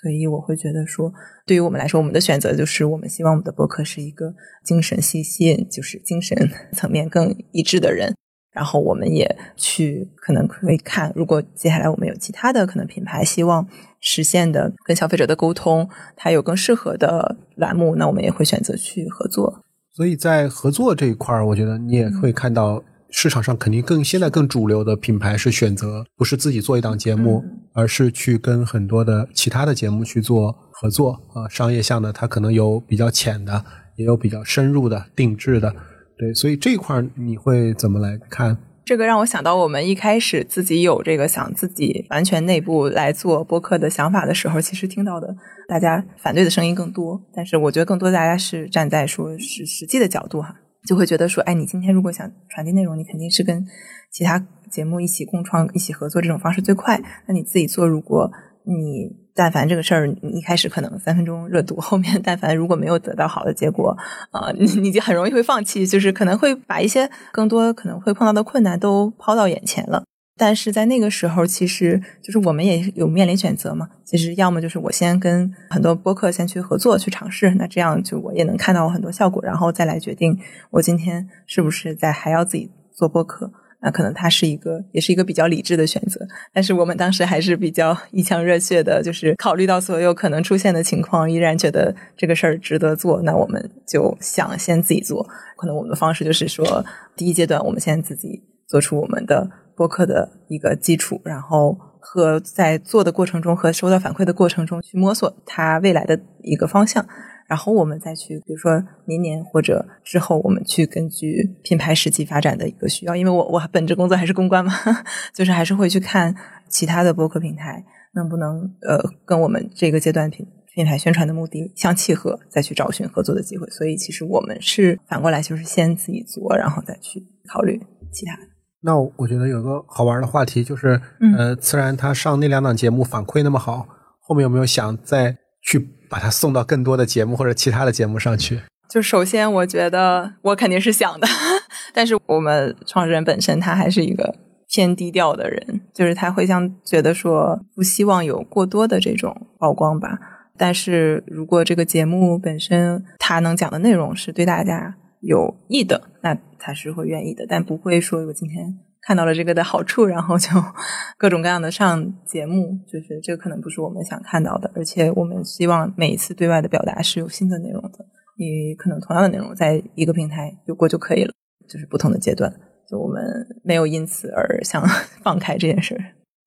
[0.02, 1.14] 所以我会觉得说，
[1.46, 4.34] 对于我们来说，我们的选择就是我们希望我们的播客是一个
[4.66, 6.36] 精神吸引，就是精神
[6.74, 8.16] 层面更一致的人。
[8.52, 13.66] 然后我们也去可能会看，如果接下来我们有其他的可能品牌希望
[14.02, 15.88] 实现的跟消费者的沟通，
[16.18, 19.64] 它有更适合的栏目，那我们也会选择去合作。
[19.94, 31.48] 所以在合作这一块儿，我觉得你也会看到市场上肯定更现在更主流的品牌是选择不是自己做一档节目，而是去跟很多的其他的节目去做合作啊。
[31.50, 33.66] 商业项的它可能有比较浅的，
[33.98, 35.76] 也有比较深入的定制的。
[36.18, 38.58] 对，所以这一块儿你会怎么来看？
[38.92, 45.34] 这个让我想到，我们一开始自己有这个想自己完全内部来做播客的想法的时候，其实听到的
[45.66, 47.18] 大家反对的声音更多。
[47.34, 50.54] 但是我觉得更多大家是站在说是实际的角度哈，
[50.86, 53.66] 就会觉得说，哎，你今天如果想传递内容，你肯定是跟
[54.12, 57.02] 其他节目一起共创、一起合作这种方式最快。
[57.28, 58.30] 那你自己做，如果
[58.66, 63.96] 你但凡这个事儿，你一开始可能三分钟热度，后面但凡如果没有得到好的结果，
[64.32, 70.04] 啊，你你就很容易会放弃，就是可能会把一些更多可能会碰到的困难都抛到眼前了。
[70.38, 73.88] 但是在那个时候，其实就是我们也有面临选择嘛。
[74.04, 80.36] 其实要么就是我先跟很多播客先去合作去尝试，那这样就我也能看到我很多效果，然后再来决定
[80.72, 83.52] 我今天是不是在还要自己做播客。
[83.82, 86.20] 那可能它是一个，也是一个比较理智的选择，
[86.54, 95.28] 但是我们当时还是比较一腔热血的，就是考虑到所有可能出现的情况，依然觉得这个事儿值得做，那我们就想先自己做。
[95.58, 107.04] 可能我们的方式就是说，第一阶段我们先自己做出我们的播客的一个基础，然后和在做的过程中和收到反馈的过程中去摸索它未来的一个方向。
[107.52, 114.72] 然后我们再去，比如说明年或者之后，我们去根据品牌实际发展的一个需要，因为我我本职工作还是公关嘛，
[115.36, 116.34] 就是还是会去看
[116.70, 117.84] 其他的博客平台
[118.16, 123.70] 能不能呃跟我们这个阶段品品牌宣传的目的相契合，再去找寻合作的机会。
[123.70, 127.22] 所以其实我们是反过来，就是先自己做，然后再去
[127.52, 127.78] 考虑
[128.14, 128.44] 其他的。
[128.80, 133.86] 那我觉得有个好玩的话题就是，嗯呃，自然他上那两档节目反馈那么好，
[134.22, 135.78] 后面有没有想再去
[136.12, 138.60] 把他送到更多的节目或者其他的节目上去？
[138.90, 141.26] 就首先，我觉得我肯定是想的，
[141.96, 144.36] 但是我们创始人本身他还是一个
[144.70, 150.20] 偏低调的人，就是他会像觉得说不希望有过多的这种曝光吧。
[150.58, 160.50] 但是如果这个节目本身他能讲的内容是对大家有益的，那他是会愿意的，但不会说我今天看到了这个的好处，然后就
[161.18, 164.72] 各种各样的上节目，就是这个可能不是我们想看到的。
[164.76, 168.06] 而且我们希望每一次对外的表达是有新的内容的，
[168.38, 171.34] 你可能同样的内容在一个平台有过就可以了，
[171.68, 172.54] 就是不同的阶段，
[172.90, 173.24] 就我们
[173.64, 174.84] 没有因此而想
[175.24, 176.00] 放开这件事。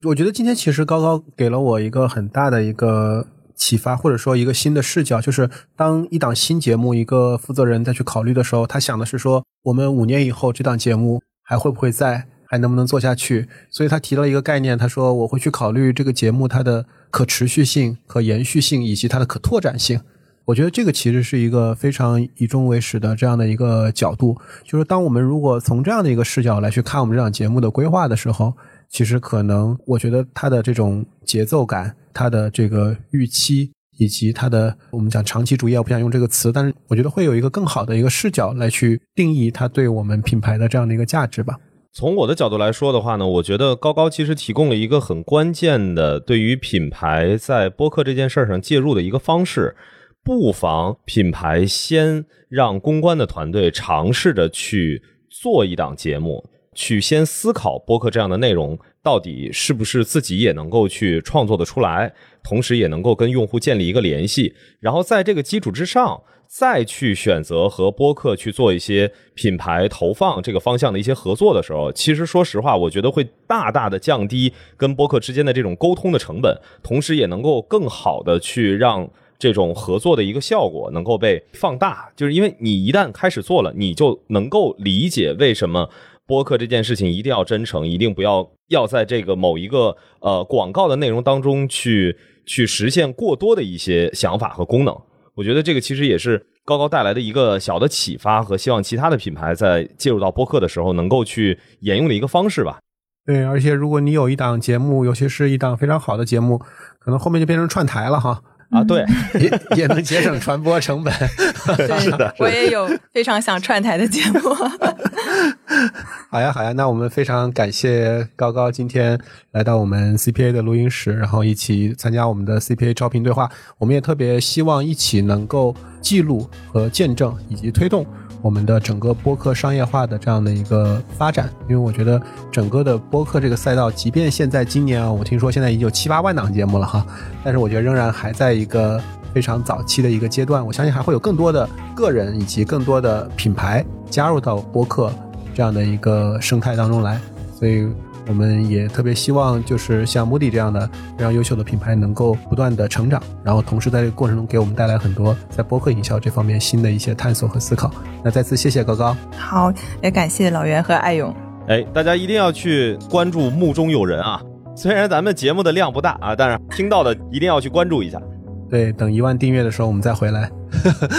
[0.07, 3.29] 我觉得今天其实高高给了我一个很大的一个。
[3.57, 13.49] 启发或者说一个新的视角，就是当一档新节目一个负责人再去考虑的时候，他想的是说，我们五年以后这档节目还会不会在，还能不能做下去？
[13.69, 20.01] 所以他提了一个概念，他说我会去考虑这个节目它的可持续性、可延续性以及它的可拓展性。
[20.45, 28.55] 我觉得这个其实是一个非常以终为始的这样的一个角度，就是当我们如果从这样的一个视角来去看我们这档节目的规划的时候。
[28.91, 41.59] 其实可能，我觉得它的这种节奏感，它的这个预期，以及它的我们讲长期主义，我不想用这个词，但是我觉得会有一个更好的一个视角来去定义它对我们品牌的这样的一个价值吧。
[41.97, 49.77] 从我的角度来说的话呢，我觉得高高其实提供了一个很关键的对于品牌在播客这件事儿上介入的一个方式，
[50.25, 56.45] 不妨品牌先让公关的团队尝试着去做一档节目。
[56.75, 66.21] 去先思考播客这样的内容到底是不是自己也能够去创作的出来，同时也能够跟用户建立一个联系，然后在这个基础之上，
[66.57, 85.89] 再去选择和播客去做一些品牌投放这个方向的一些合作的时候，其实说实话，我觉得会大大的降低跟播客之间的这种沟通的成本，同时也能够更好的去让这种合作的一个效果能够被放大，就是因为你一旦开始做了，你就能够理解为什么。
[86.27, 94.97] 播客这件事情一定要真诚，一定不要要在这个某一个呃广告的内容当中去去实现过多的一些想法和功能。
[95.35, 102.79] 我觉得这个其实也是高高带来的一个小的启发和希望其他的品牌在介入到播客的时候能够去沿用的一个方式吧。
[103.27, 106.59] 对，而且如果你有一档节目，尤其是一档非常好的节目，
[106.99, 108.41] 可能后面就变成串台了哈。
[108.75, 109.05] 啊，对，
[109.41, 111.15] 也也能节省传播成本。
[112.01, 114.41] 是的，我也有非常想串台的节目。
[116.31, 119.19] 好呀，好呀，那我们非常感谢高高今天
[119.53, 123.49] 来到我们 CPA 的录音室，然后一起参加我们的 CPA 招聘对话。
[123.79, 128.05] 我们也特别希望一起能够记录和见证以及推动。
[128.45, 132.21] 我们的整个播客商业化的这样的一个发展，因为我觉得
[132.53, 137.07] 整个的播客这个赛道，即便现在今年啊，我听说现在已经有七八万档节目了哈，
[137.43, 139.01] 但是我觉得仍然还在一个
[139.33, 140.65] 非常早期的一个阶段。
[140.65, 141.67] 我相信还会有更多的
[141.97, 145.11] 个人以及更多的品牌加入到播客
[145.55, 147.19] 这样的一个生态当中来，
[147.59, 147.89] 所以。
[148.27, 157.91] 我们也特别希望，就是像 Moody 这样的非常优秀的品牌，能够不断的成长，然后同时在这个过程中给我们带来很多在播客营销这方面新的一些探索和思考。
[158.25, 159.73] 那再次谢谢高高，好，
[160.03, 161.35] 也感谢老袁和艾勇。
[161.69, 164.41] 哎，大家一定要去关注目中有人啊！
[164.77, 168.21] 虽然咱们节目的量不大啊，但是听到的一定要去关注一下。
[168.69, 170.51] 对，等一万订阅的时候我们再回来。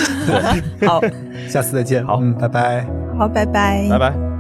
[0.86, 1.02] 好，
[1.48, 2.06] 下次再见。
[2.06, 2.86] 好，嗯，拜拜。
[3.18, 4.35] 好，拜拜，拜拜。